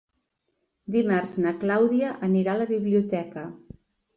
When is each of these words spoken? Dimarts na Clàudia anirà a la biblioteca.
Dimarts 0.95 1.35
na 1.45 1.53
Clàudia 1.65 2.15
anirà 2.29 2.57
a 2.57 2.59
la 2.63 2.69
biblioteca. 2.73 3.45